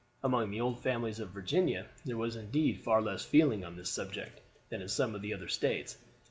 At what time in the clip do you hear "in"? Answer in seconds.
4.81-4.87